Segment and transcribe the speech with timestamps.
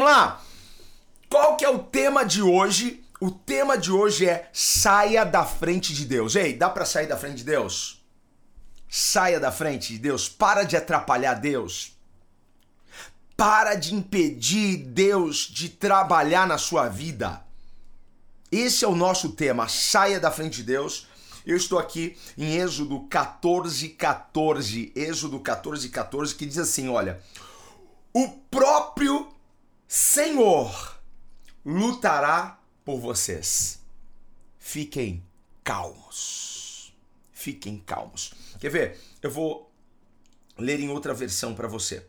[0.00, 0.42] Vamos lá!
[1.28, 3.04] Qual que é o tema de hoje?
[3.20, 6.34] O tema de hoje é saia da frente de Deus.
[6.36, 8.02] Ei, dá para sair da frente de Deus?
[8.88, 11.98] Saia da frente de Deus, para de atrapalhar Deus.
[13.36, 17.44] Para de impedir Deus de trabalhar na sua vida.
[18.50, 21.08] Esse é o nosso tema, saia da frente de Deus.
[21.44, 24.92] Eu estou aqui em Êxodo 14, 14.
[24.96, 27.20] Êxodo 14, 14, que diz assim: olha,
[28.14, 29.30] o próprio
[29.92, 31.02] Senhor
[31.66, 33.80] lutará por vocês.
[34.56, 35.26] Fiquem
[35.64, 36.94] calmos.
[37.32, 38.32] Fiquem calmos.
[38.60, 39.00] Quer ver?
[39.20, 39.68] Eu vou
[40.56, 42.06] ler em outra versão para você,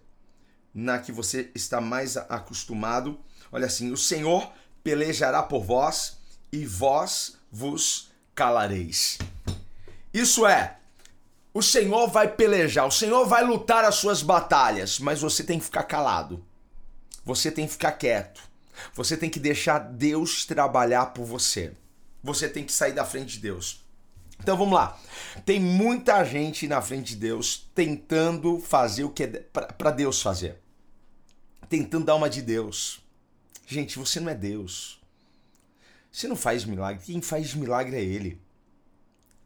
[0.72, 3.20] na que você está mais acostumado.
[3.52, 6.20] Olha assim: o Senhor pelejará por vós
[6.52, 9.18] e vós vos calareis.
[10.14, 10.78] Isso é,
[11.52, 15.66] o Senhor vai pelejar, o Senhor vai lutar as suas batalhas, mas você tem que
[15.66, 16.46] ficar calado.
[17.24, 18.42] Você tem que ficar quieto.
[18.94, 21.74] Você tem que deixar Deus trabalhar por você.
[22.24, 23.84] Você tem que sair da frente de Deus.
[24.40, 25.00] Então vamos lá.
[25.46, 30.58] Tem muita gente na frente de Deus tentando fazer o que é para Deus fazer.
[31.70, 33.02] Tentando dar uma de Deus.
[33.68, 35.00] Gente, você não é Deus.
[36.12, 37.04] Você não faz milagre.
[37.06, 38.42] Quem faz milagre é Ele.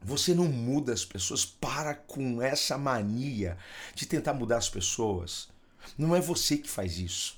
[0.02, 1.44] Você não muda as pessoas.
[1.44, 3.56] Para com essa mania
[3.94, 5.48] de tentar mudar as pessoas.
[5.96, 7.35] Não é você que faz isso.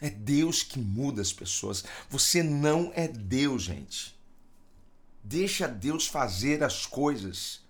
[0.00, 1.84] É Deus que muda as pessoas.
[2.10, 4.14] Você não é Deus, gente.
[5.24, 7.60] Deixa Deus fazer as coisas.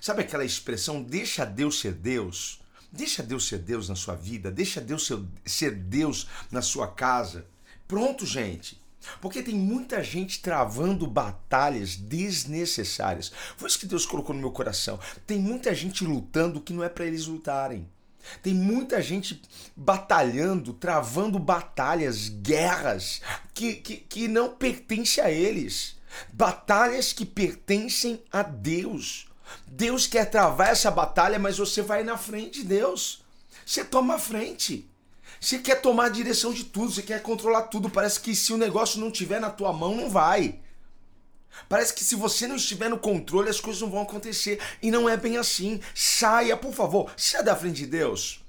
[0.00, 2.60] Sabe aquela expressão, deixa Deus ser Deus?
[2.90, 5.10] Deixa Deus ser Deus na sua vida, deixa Deus
[5.44, 7.46] ser, Deus na sua casa.
[7.86, 8.80] Pronto, gente.
[9.20, 13.30] Porque tem muita gente travando batalhas desnecessárias.
[13.56, 14.98] Foi isso que Deus colocou no meu coração.
[15.26, 17.88] Tem muita gente lutando que não é para eles lutarem.
[18.42, 19.40] Tem muita gente
[19.76, 23.20] batalhando, travando batalhas, guerras
[23.52, 25.96] que, que, que não pertencem a eles.
[26.32, 29.26] Batalhas que pertencem a Deus.
[29.66, 33.22] Deus quer travar essa batalha, mas você vai na frente de Deus.
[33.64, 34.88] Você toma a frente.
[35.40, 37.90] Você quer tomar a direção de tudo, você quer controlar tudo.
[37.90, 40.60] Parece que se o negócio não tiver na tua mão, não vai.
[41.68, 44.60] Parece que se você não estiver no controle, as coisas não vão acontecer.
[44.82, 45.80] E não é bem assim.
[45.94, 48.40] Saia, por favor, saia da frente de Deus.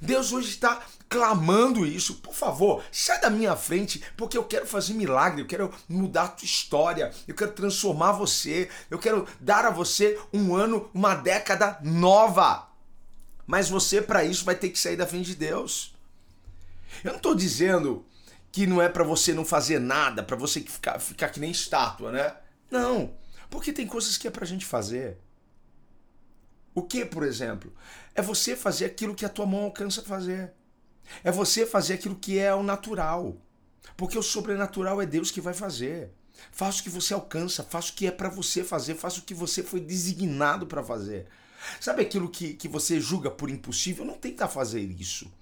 [0.00, 2.16] Deus hoje está clamando isso.
[2.16, 6.28] Por favor, sai da minha frente, porque eu quero fazer milagre, eu quero mudar a
[6.28, 11.78] tua história, eu quero transformar você, eu quero dar a você um ano, uma década
[11.82, 12.68] nova.
[13.46, 15.94] Mas você, para isso, vai ter que sair da frente de Deus.
[17.02, 18.04] Eu não estou dizendo
[18.50, 22.10] que não é para você não fazer nada, para você ficar, ficar que nem estátua,
[22.12, 22.34] né?
[22.70, 23.14] Não,
[23.50, 25.18] porque tem coisas que é pra gente fazer.
[26.74, 27.72] O que, por exemplo?
[28.14, 30.52] É você fazer aquilo que a tua mão alcança fazer.
[31.22, 33.36] É você fazer aquilo que é o natural.
[33.96, 36.10] Porque o sobrenatural é Deus que vai fazer.
[36.50, 39.34] Faça o que você alcança, faça o que é para você fazer, faça o que
[39.34, 41.26] você foi designado para fazer.
[41.80, 44.04] Sabe aquilo que, que você julga por impossível?
[44.04, 45.32] Não tenta fazer isso.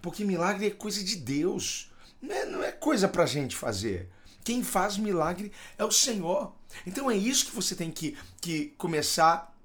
[0.00, 1.90] Porque milagre é coisa de Deus.
[2.20, 4.08] Não é, não é coisa pra gente fazer.
[4.44, 6.52] Quem faz milagre é o Senhor.
[6.86, 9.56] Então é isso que você tem que, que começar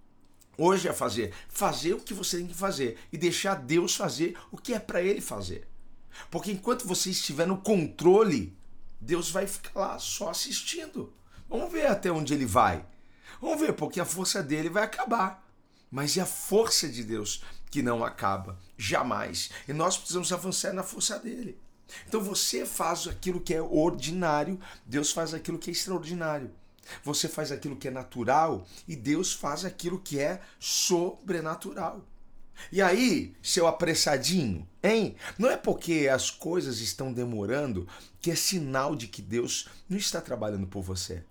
[0.57, 1.33] hoje a fazer.
[1.49, 5.01] Fazer o que você tem que fazer e deixar Deus fazer o que é para
[5.01, 5.67] Ele fazer.
[6.29, 8.57] Porque enquanto você estiver no controle,
[8.99, 11.13] Deus vai ficar lá só assistindo.
[11.49, 12.85] Vamos ver até onde ele vai.
[13.39, 15.47] Vamos ver, porque a força dele vai acabar.
[15.89, 19.49] Mas é a força de Deus que não acaba, jamais.
[19.67, 21.57] E nós precisamos avançar na força dele.
[22.07, 26.51] Então você faz aquilo que é ordinário, Deus faz aquilo que é extraordinário.
[27.03, 32.01] Você faz aquilo que é natural e Deus faz aquilo que é sobrenatural.
[32.71, 35.15] E aí, seu apressadinho, hein?
[35.37, 37.87] Não é porque as coisas estão demorando
[38.19, 41.23] que é sinal de que Deus não está trabalhando por você.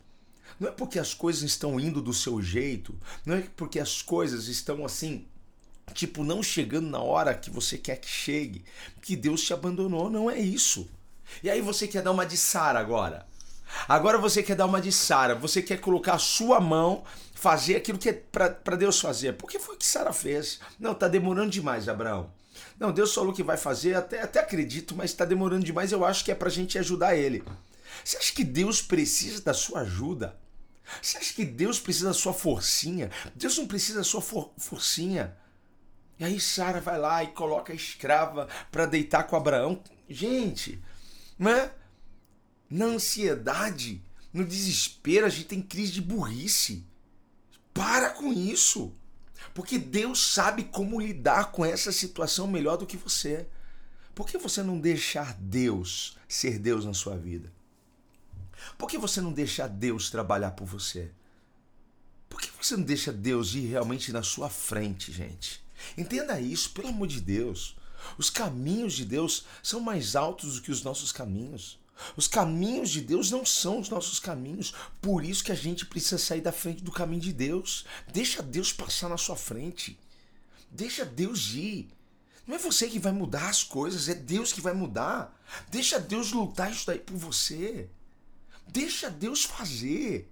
[0.58, 2.94] Não é porque as coisas estão indo do seu jeito,
[3.24, 5.26] não é porque as coisas estão assim
[5.94, 8.64] tipo, não chegando na hora que você quer que chegue,
[9.02, 10.88] que Deus te abandonou, não é isso.
[11.42, 13.26] E aí você quer dar uma de Sara agora.
[13.88, 17.04] Agora você quer dar uma de Sara, você quer colocar a sua mão,
[17.34, 19.32] fazer aquilo que é para Deus fazer.
[19.34, 20.60] Por que foi que Sara fez?
[20.78, 22.30] Não, tá demorando demais, Abraão.
[22.78, 25.92] Não, Deus falou que vai fazer, até, até acredito, mas está demorando demais.
[25.92, 27.42] Eu acho que é para a gente ajudar ele.
[28.04, 30.36] Você acha que Deus precisa da sua ajuda?
[31.02, 33.10] Você acha que Deus precisa da sua forcinha?
[33.34, 35.36] Deus não precisa da sua for forcinha.
[36.18, 39.82] E aí Sara vai lá e coloca a escrava para deitar com Abraão.
[40.08, 40.82] Gente,
[41.38, 41.70] né?
[42.68, 44.02] Na ansiedade,
[44.32, 46.84] no desespero, a gente tem crise de burrice.
[47.72, 48.92] Para com isso.
[49.54, 53.46] Porque Deus sabe como lidar com essa situação melhor do que você.
[54.14, 57.52] Por que você não deixar Deus ser Deus na sua vida?
[58.78, 61.10] Por que você não deixa Deus trabalhar por você?
[62.28, 65.65] Por que você não deixa Deus ir realmente na sua frente, gente?
[65.96, 67.76] Entenda isso, pelo amor de Deus.
[68.18, 71.78] Os caminhos de Deus são mais altos do que os nossos caminhos.
[72.16, 74.74] Os caminhos de Deus não são os nossos caminhos.
[75.00, 77.84] Por isso que a gente precisa sair da frente do caminho de Deus.
[78.12, 79.98] Deixa Deus passar na sua frente.
[80.70, 81.88] Deixa Deus ir.
[82.46, 85.36] Não é você que vai mudar as coisas, é Deus que vai mudar.
[85.68, 87.88] Deixa Deus lutar isso daí por você.
[88.68, 90.30] Deixa Deus fazer.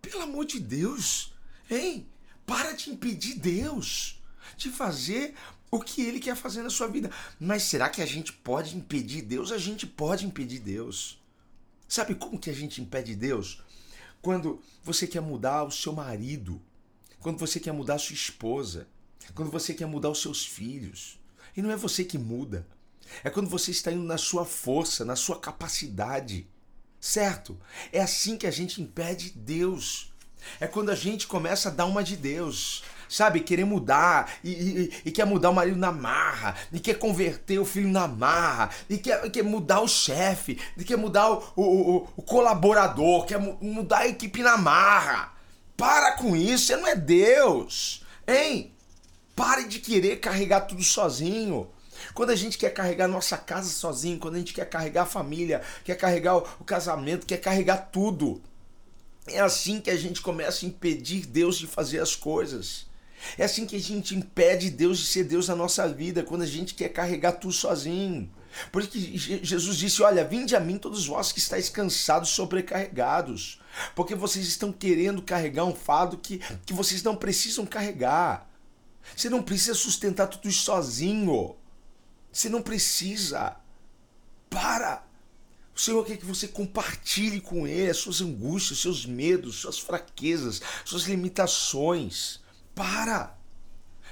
[0.00, 1.32] Pelo amor de Deus.
[1.70, 2.06] Hein?
[2.46, 4.13] Para de impedir Deus
[4.56, 5.34] de fazer
[5.70, 7.10] o que ele quer fazer na sua vida.
[7.38, 9.50] Mas será que a gente pode impedir Deus?
[9.50, 11.20] A gente pode impedir Deus.
[11.88, 13.62] Sabe como que a gente impede Deus?
[14.22, 16.60] Quando você quer mudar o seu marido,
[17.20, 18.86] quando você quer mudar a sua esposa,
[19.34, 21.18] quando você quer mudar os seus filhos.
[21.56, 22.66] E não é você que muda.
[23.22, 26.46] É quando você está indo na sua força, na sua capacidade.
[27.00, 27.58] Certo?
[27.92, 30.12] É assim que a gente impede Deus.
[30.60, 32.82] É quando a gente começa a dar uma de Deus
[33.14, 37.60] sabe, querer mudar, e, e, e, quer mudar o marido na marra, e quer converter
[37.60, 42.08] o filho na marra, e quer, quer mudar o chefe, e quer mudar o, o,
[42.16, 45.32] o, colaborador, quer mudar a equipe na marra.
[45.76, 48.72] Para com isso, você não é Deus, hein?
[49.36, 51.68] Pare de querer carregar tudo sozinho.
[52.14, 55.62] Quando a gente quer carregar nossa casa sozinho, quando a gente quer carregar a família,
[55.84, 58.42] quer carregar o, o casamento, quer carregar tudo.
[59.28, 62.86] É assim que a gente começa a impedir Deus de fazer as coisas.
[63.38, 66.46] É assim que a gente impede Deus de ser Deus na nossa vida, quando a
[66.46, 68.30] gente quer carregar tudo sozinho.
[68.70, 73.60] Por isso que Jesus disse: Olha, vinde a mim todos vós que estáis cansados, sobrecarregados,
[73.94, 78.48] porque vocês estão querendo carregar um fardo que, que vocês não precisam carregar.
[79.14, 81.56] Você não precisa sustentar tudo isso sozinho.
[82.32, 83.56] Você não precisa.
[84.48, 85.04] Para.
[85.74, 90.62] O Senhor quer que você compartilhe com Ele as suas angústias, seus medos, suas fraquezas,
[90.84, 92.40] suas limitações.
[92.74, 93.36] Para!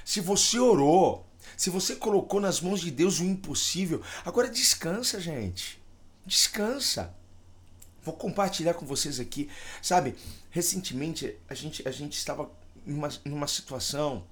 [0.05, 1.25] Se você orou,
[1.57, 5.81] se você colocou nas mãos de Deus o impossível, agora descansa, gente.
[6.25, 7.15] Descansa.
[8.03, 9.49] Vou compartilhar com vocês aqui.
[9.81, 10.15] Sabe,
[10.49, 12.51] recentemente a gente, a gente estava
[12.85, 14.25] numa, numa situação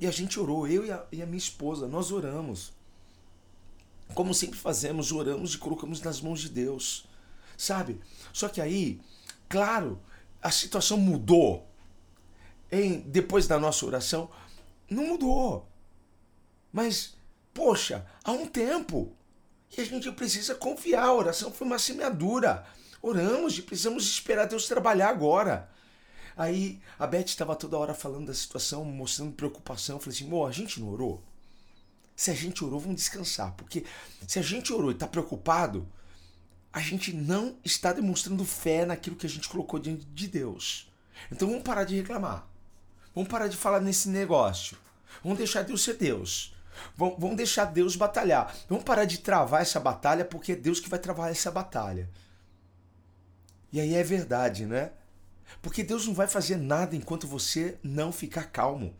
[0.00, 2.72] e a gente orou, eu e a, e a minha esposa, nós oramos.
[4.14, 7.06] Como sempre fazemos, oramos e colocamos nas mãos de Deus.
[7.56, 8.00] Sabe?
[8.32, 9.00] Só que aí,
[9.48, 10.00] claro,
[10.42, 11.66] a situação mudou
[12.82, 14.30] em depois da nossa oração,
[14.88, 15.68] não mudou.
[16.72, 17.16] Mas,
[17.52, 19.16] poxa, há um tempo.
[19.76, 21.04] E a gente precisa confiar.
[21.04, 22.66] A oração foi uma semeadura.
[23.02, 25.70] Oramos e precisamos esperar Deus trabalhar agora.
[26.36, 29.96] Aí a Beth estava toda hora falando da situação, mostrando preocupação.
[29.96, 31.22] Eu falei assim: Mô, a gente não orou?
[32.14, 33.52] Se a gente orou, vamos descansar.
[33.52, 33.84] Porque
[34.26, 35.88] se a gente orou e está preocupado,
[36.72, 40.90] a gente não está demonstrando fé naquilo que a gente colocou diante de Deus.
[41.32, 42.46] Então vamos parar de reclamar.
[43.16, 44.76] Vamos parar de falar nesse negócio.
[45.24, 46.54] Vamos deixar Deus ser Deus.
[46.94, 48.54] Vamos deixar Deus batalhar.
[48.68, 52.10] Vamos parar de travar essa batalha, porque é Deus que vai travar essa batalha.
[53.72, 54.92] E aí é verdade, né?
[55.62, 58.94] Porque Deus não vai fazer nada enquanto você não ficar calmo.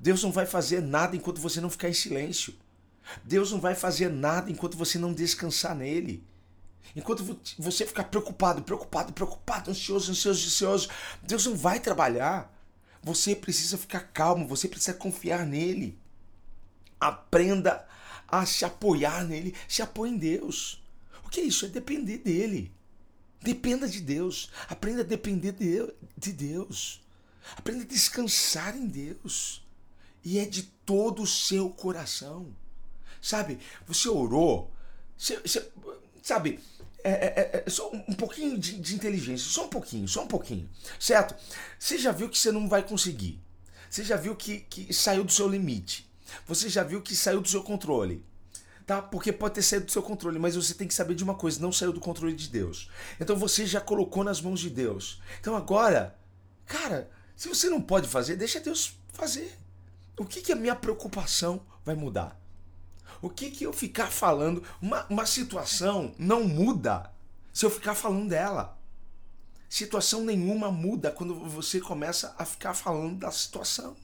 [0.00, 2.54] Deus não vai fazer nada enquanto você não ficar em silêncio.
[3.22, 6.26] Deus não vai fazer nada enquanto você não descansar nele.
[6.96, 10.88] Enquanto você ficar preocupado, preocupado, preocupado, ansioso, ansioso, ansioso,
[11.22, 12.57] Deus não vai trabalhar.
[13.08, 15.98] Você precisa ficar calmo, você precisa confiar nele.
[17.00, 17.88] Aprenda
[18.28, 20.84] a se apoiar nele, se apoie em Deus.
[21.24, 21.64] O que é isso?
[21.64, 22.70] É depender dele.
[23.40, 24.50] Dependa de Deus.
[24.68, 25.54] Aprenda a depender
[26.18, 27.00] de Deus.
[27.56, 29.66] Aprenda a descansar em Deus.
[30.22, 32.54] E é de todo o seu coração.
[33.22, 34.70] Sabe, você orou,
[35.16, 35.66] você, você,
[36.22, 36.60] sabe,
[37.10, 40.68] é, é, é, só um pouquinho de, de, inteligência, só um pouquinho, só um pouquinho,
[40.98, 41.34] certo?
[41.78, 43.40] Você já viu que você não vai conseguir.
[43.88, 46.10] Você já viu que, que saiu do seu limite.
[46.46, 48.24] Você já viu que saiu do seu controle.
[48.86, 49.00] tá?
[49.00, 51.60] Porque pode ter saído do seu controle, mas você tem que saber de uma coisa,
[51.60, 52.90] não saiu do controle de Deus.
[53.20, 55.20] Então você já colocou nas mãos de Deus.
[55.40, 56.18] Então agora,
[56.66, 59.56] cara, se você não pode fazer, deixa Deus fazer.
[60.18, 62.38] O que, que a minha preocupação vai mudar?
[63.20, 64.62] O que, que eu ficar falando?
[64.80, 67.10] Uma, uma situação não muda
[67.52, 68.78] se eu ficar falando dela.
[69.68, 73.96] Situação nenhuma muda quando você começa a ficar falando da situação.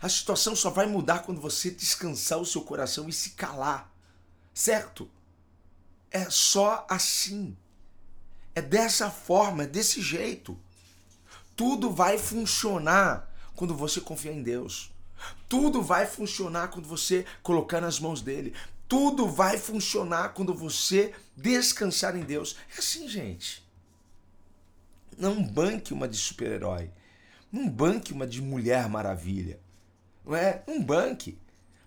[0.00, 3.90] A situação só vai mudar quando você descansar o seu coração e se calar.
[4.52, 5.10] Certo?
[6.10, 7.56] É só assim.
[8.54, 10.58] É dessa forma, é desse jeito.
[11.56, 14.91] Tudo vai funcionar quando você confiar em Deus.
[15.48, 18.54] Tudo vai funcionar quando você colocar nas mãos dele.
[18.88, 22.56] Tudo vai funcionar quando você descansar em Deus.
[22.76, 23.62] É assim, gente.
[25.16, 26.90] Não banque uma de super-herói.
[27.50, 29.60] Não banque uma de mulher maravilha.
[30.24, 30.62] Não é?
[30.66, 31.38] Não banque.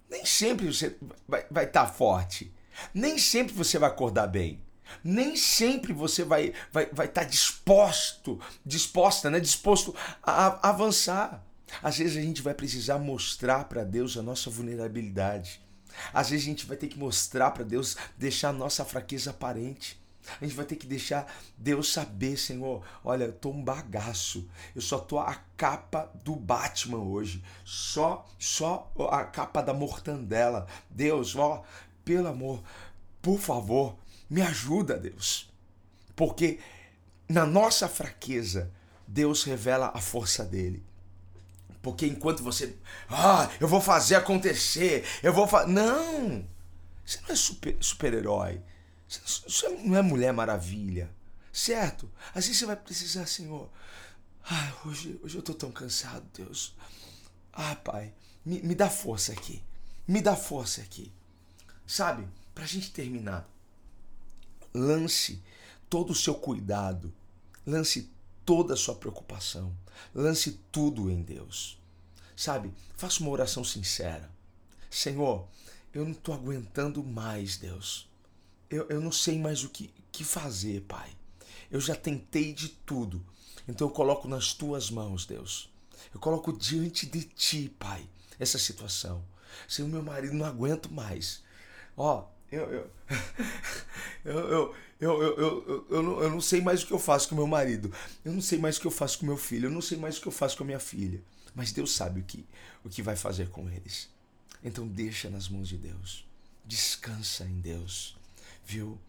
[0.09, 0.95] Nem sempre você
[1.27, 2.53] vai estar tá forte.
[2.93, 4.61] Nem sempre você vai acordar bem.
[5.03, 9.39] Nem sempre você vai estar vai, vai tá disposto, disposta, né?
[9.39, 11.44] disposto a, a avançar.
[11.81, 15.61] Às vezes a gente vai precisar mostrar para Deus a nossa vulnerabilidade.
[16.13, 19.99] Às vezes a gente vai ter que mostrar para Deus, deixar a nossa fraqueza aparente.
[20.41, 24.47] A gente vai ter que deixar Deus saber, Senhor, olha, eu tô um bagaço.
[24.75, 27.43] Eu só tô a capa do Batman hoje.
[27.63, 30.67] Só, só a capa da mortandela.
[30.89, 31.63] Deus, ó,
[32.03, 32.63] pelo amor,
[33.21, 33.95] por favor,
[34.29, 35.51] me ajuda, Deus.
[36.15, 36.59] Porque
[37.29, 38.71] na nossa fraqueza,
[39.07, 40.83] Deus revela a força dele.
[41.85, 42.75] Porque enquanto você,
[43.07, 45.71] ah, eu vou fazer acontecer, eu vou fazer.
[45.71, 46.43] Não!
[47.05, 47.35] Você não é
[47.79, 48.59] super-herói.
[49.07, 51.11] Super você não é Mulher Maravilha.
[51.53, 52.11] Certo?
[52.33, 53.69] Vezes você vai precisar, Senhor.
[54.49, 56.75] Ah, hoje, hoje eu tô tão cansado, Deus.
[57.53, 59.61] Ah, Pai, me, me dá força aqui.
[60.07, 61.13] Me dá força aqui.
[61.85, 62.27] Sabe?
[62.55, 63.47] Pra gente terminar.
[64.73, 65.39] Lance
[65.87, 67.13] todo o seu cuidado.
[67.63, 68.11] Lance
[68.45, 69.75] toda a sua preocupação.
[70.13, 71.77] Lance tudo em Deus.
[72.35, 72.73] Sabe?
[72.95, 74.29] Faça uma oração sincera.
[74.89, 75.47] Senhor,
[75.93, 78.07] eu não estou aguentando mais, Deus
[78.69, 81.09] eu, eu não sei mais o que, que fazer, Pai.
[81.71, 83.25] Eu já tentei de tudo.
[83.67, 85.69] Então eu coloco nas tuas mãos, Deus.
[86.13, 88.07] Eu coloco diante de ti, Pai,
[88.39, 89.23] essa situação.
[89.67, 91.43] Senhor, meu marido não aguento mais.
[91.97, 92.91] Ó, eu eu
[94.25, 97.35] eu, eu, eu, eu, eu, não, eu não sei mais o que eu faço com
[97.35, 97.91] meu marido.
[98.23, 99.67] Eu não sei mais o que eu faço com meu filho.
[99.67, 101.21] Eu não sei mais o que eu faço com a minha filha.
[101.53, 102.45] Mas Deus sabe o que,
[102.83, 104.09] o que vai fazer com eles.
[104.63, 106.25] Então deixa nas mãos de Deus.
[106.65, 108.15] Descansa em Deus
[108.65, 108.99] viu?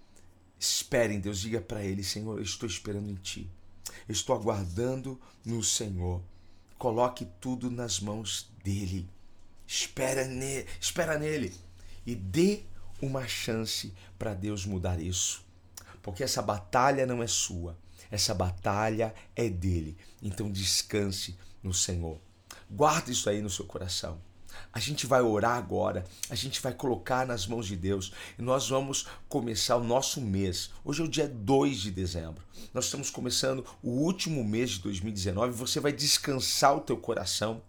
[0.59, 3.49] Espere em Deus, diga para Ele: Senhor, eu estou esperando em Ti,
[4.09, 6.23] eu estou aguardando no Senhor.
[6.79, 9.09] Coloque tudo nas mãos dele.
[9.67, 11.53] Espera, ne espera nele
[12.07, 12.63] e dê
[13.01, 15.45] uma chance para Deus mudar isso.
[16.07, 17.77] Porque essa batalha não é sua,
[18.13, 19.99] essa batalha é dele.
[20.23, 22.21] Então descanse no Senhor.
[22.71, 24.21] Guarde isso aí no seu coração.
[24.73, 28.69] A gente vai orar agora, a gente vai colocar nas mãos de Deus e nós
[28.69, 30.71] vamos começar o nosso mês.
[30.85, 32.41] Hoje é o dia 2 de dezembro.
[32.73, 35.55] Nós estamos começando o último mês de 2019.
[35.55, 37.61] Você vai descansar o teu coração.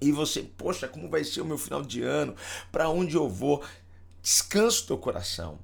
[0.00, 2.36] E você, poxa, como vai ser o meu final de ano?
[2.70, 3.64] Para onde eu vou?
[4.22, 5.58] Descansa o teu coração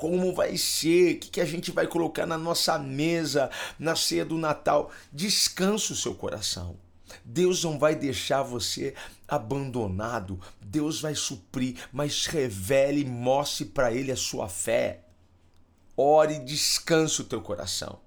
[0.00, 4.24] como vai ser, o que, que a gente vai colocar na nossa mesa na ceia
[4.24, 4.90] do Natal.
[5.12, 6.76] Descansa o seu coração.
[7.22, 8.94] Deus não vai deixar você
[9.28, 10.40] abandonado.
[10.58, 15.04] Deus vai suprir, mas revele mostre para ele a sua fé.
[15.94, 18.00] Ore e descanse o teu coração.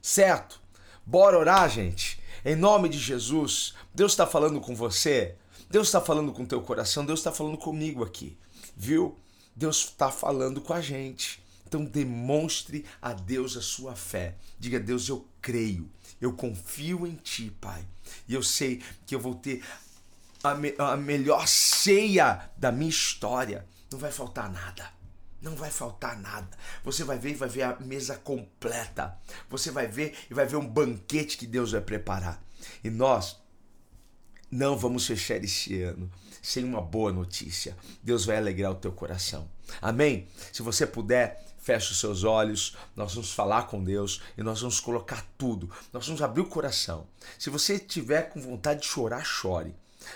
[0.00, 0.60] Certo?
[1.04, 2.20] Bora orar, gente.
[2.44, 5.34] Em nome de Jesus, Deus está falando com você.
[5.68, 7.04] Deus está falando com teu coração.
[7.04, 8.38] Deus está falando comigo aqui.
[8.76, 9.16] Viu?
[9.54, 11.39] Deus está falando com a gente.
[11.70, 14.34] Então demonstre a Deus a sua fé.
[14.58, 15.88] Diga, Deus, eu creio,
[16.20, 17.86] eu confio em Ti, Pai.
[18.26, 19.62] E eu sei que eu vou ter
[20.42, 23.64] a, me a melhor ceia da minha história.
[23.88, 24.90] Não vai faltar nada.
[25.40, 26.58] Não vai faltar nada.
[26.82, 29.16] Você vai ver e vai ver a mesa completa.
[29.48, 32.42] Você vai ver e vai ver um banquete que Deus vai preparar.
[32.82, 33.40] E nós
[34.50, 36.10] não vamos fechar esse ano
[36.42, 37.76] sem uma boa notícia.
[38.02, 39.48] Deus vai alegrar o teu coração.
[39.80, 40.26] Amém?
[40.52, 44.80] Se você puder, feche os seus olhos, nós vamos falar com Deus e nós vamos
[44.80, 45.70] colocar tudo.
[45.92, 47.06] Nós vamos abrir o coração.
[47.38, 49.72] Se você tiver com vontade de chorar, chore.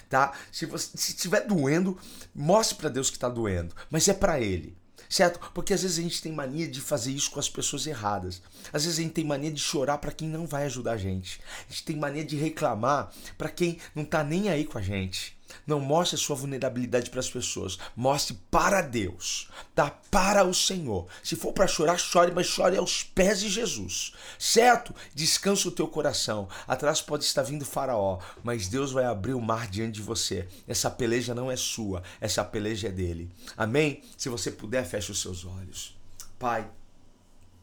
[0.09, 0.33] Tá?
[0.51, 1.97] Se você se doendo,
[2.35, 5.39] mostre para Deus que está doendo, mas é para Ele certo?
[5.53, 8.43] Porque às vezes a gente tem mania de fazer isso com as pessoas erradas.
[8.73, 11.41] Às vezes a gente tem mania de chorar para quem não vai ajudar a gente.
[11.69, 15.39] A gente tem mania de reclamar para quem não tá nem aí com a gente.
[15.67, 17.79] Não mostre a sua vulnerabilidade para as pessoas.
[17.97, 19.91] Mostre para Deus, tá?
[19.91, 21.07] Para o Senhor.
[21.23, 24.15] Se for para chorar, chore, mas chore aos pés de Jesus.
[24.39, 24.95] Certo?
[25.15, 26.49] Descansa o teu coração.
[26.67, 30.49] Atrás pode estar vindo Faraó, mas Deus vai abrir o mar diante de você.
[30.67, 33.31] Essa peleja não é sua, essa peleja é dele.
[33.57, 34.03] Amém?
[34.17, 35.97] Se você puder, feche os seus olhos.
[36.39, 36.69] Pai,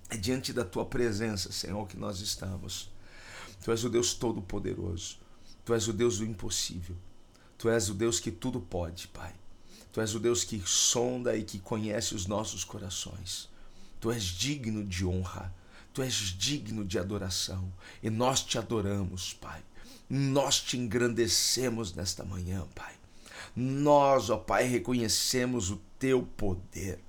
[0.09, 2.91] é diante da tua presença, Senhor, que nós estamos.
[3.63, 5.17] Tu és o Deus Todo-Poderoso.
[5.63, 6.97] Tu és o Deus do impossível.
[7.61, 9.31] Tu és o Deus que tudo pode, Pai.
[9.93, 13.47] Tu és o Deus que sonda e que conhece os nossos corações.
[13.99, 15.53] Tu és digno de honra.
[15.93, 17.71] Tu és digno de adoração.
[18.01, 19.61] E nós te adoramos, Pai.
[20.09, 22.95] Nós te engrandecemos nesta manhã, Pai.
[23.55, 26.99] Nós, ó Pai, reconhecemos o teu poder.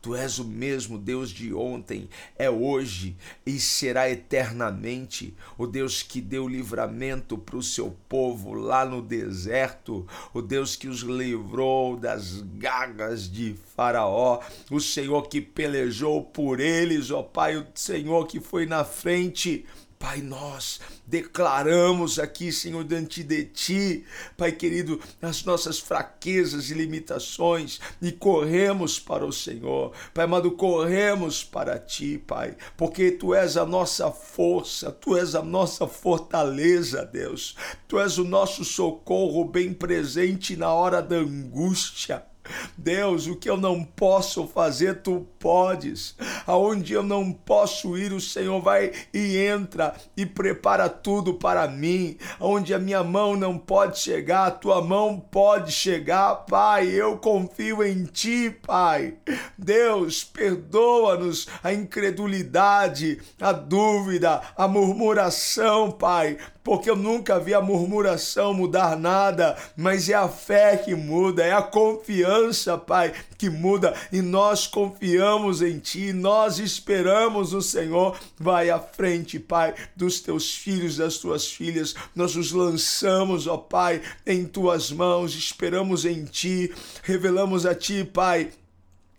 [0.00, 5.34] Tu és o mesmo Deus de ontem, é hoje e será eternamente.
[5.56, 10.88] O Deus que deu livramento para o seu povo lá no deserto, o Deus que
[10.88, 14.40] os livrou das gagas de Faraó,
[14.70, 19.64] o Senhor que pelejou por eles, ó Pai, o Senhor que foi na frente
[19.98, 24.04] Pai, nós declaramos aqui, Senhor, diante de Ti,
[24.36, 29.92] Pai querido, as nossas fraquezas e limitações e corremos para o Senhor.
[30.14, 35.42] Pai amado, corremos para Ti, Pai, porque Tu és a nossa força, Tu és a
[35.42, 37.56] nossa fortaleza, Deus.
[37.88, 42.27] Tu és o nosso socorro bem presente na hora da angústia.
[42.76, 46.16] Deus, o que eu não posso fazer, tu podes.
[46.46, 52.16] Aonde eu não posso ir, o Senhor vai e entra e prepara tudo para mim.
[52.40, 56.88] Onde a minha mão não pode chegar, a tua mão pode chegar, Pai.
[56.88, 59.14] Eu confio em ti, Pai.
[59.56, 66.38] Deus, perdoa-nos a incredulidade, a dúvida, a murmuração, Pai
[66.68, 71.50] porque eu nunca vi a murmuração mudar nada, mas é a fé que muda, é
[71.50, 78.18] a confiança, Pai, que muda e nós confiamos em Ti, nós esperamos o Senhor.
[78.38, 84.02] Vai à frente, Pai, dos teus filhos, das tuas filhas, nós os lançamos, ó Pai,
[84.26, 86.70] em Tuas mãos, esperamos em Ti,
[87.02, 88.50] revelamos a Ti, Pai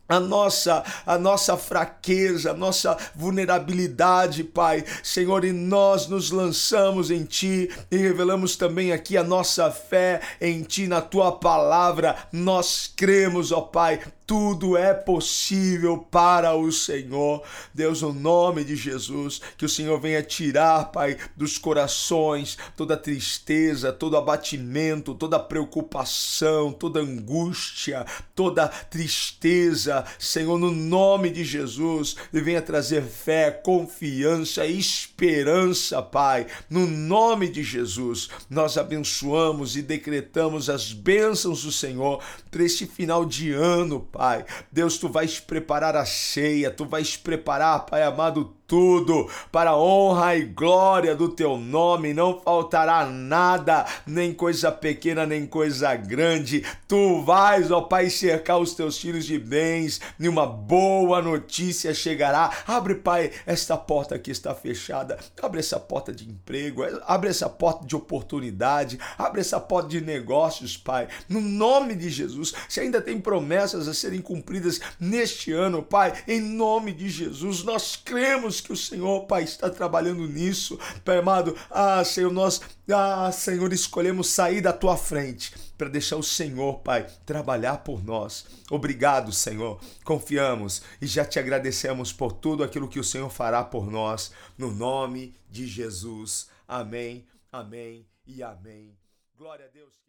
[0.09, 4.83] a nossa, a nossa fraqueza, a nossa vulnerabilidade, Pai.
[5.03, 10.63] Senhor, e nós nos lançamos em Ti e revelamos também aqui a nossa fé em
[10.63, 12.15] Ti, na Tua palavra.
[12.31, 17.41] Nós cremos, ó Pai, tudo é possível para o Senhor.
[17.73, 23.91] Deus, no nome de Jesus, que o Senhor venha tirar, Pai, dos corações toda tristeza,
[23.91, 32.61] todo abatimento, toda preocupação, toda angústia, toda tristeza, Senhor, no nome de Jesus, e venha
[32.61, 36.45] trazer fé, confiança, esperança, Pai.
[36.69, 43.25] No nome de Jesus, nós abençoamos e decretamos as bênçãos do Senhor para este final
[43.25, 44.43] de ano, Pai Pai.
[44.69, 50.35] Deus, tu vais preparar a ceia, tu vais preparar, Pai amado, tudo para a honra
[50.35, 52.13] e glória do teu nome.
[52.13, 56.63] Não faltará nada, nem coisa pequena, nem coisa grande.
[56.87, 62.51] Tu vais, ó Pai, cercar os teus filhos de bens, e uma boa notícia chegará.
[62.67, 65.17] Abre, Pai, esta porta que está fechada.
[65.41, 70.77] Abre essa porta de emprego, abre essa porta de oportunidade, abre essa porta de negócios,
[70.77, 71.07] Pai.
[71.27, 76.39] No nome de Jesus, se ainda tem promessas a serem cumpridas neste ano, Pai, em
[76.39, 80.79] nome de Jesus, nós cremos que o Senhor, Pai, está trabalhando nisso.
[81.03, 86.23] Pai amado, ah, Senhor, nós, ah, Senhor, escolhemos sair da tua frente para deixar o
[86.23, 88.45] Senhor, Pai, trabalhar por nós.
[88.69, 89.79] Obrigado, Senhor.
[90.03, 94.71] Confiamos e já te agradecemos por tudo aquilo que o Senhor fará por nós, no
[94.71, 96.49] nome de Jesus.
[96.67, 98.97] Amém, amém e amém.
[99.37, 100.08] Glória a Deus.